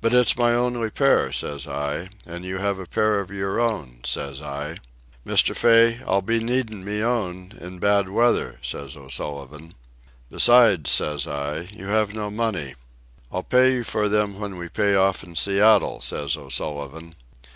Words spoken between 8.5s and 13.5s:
says O'Sullivan. "Besides," says I, "you have no money." "I'll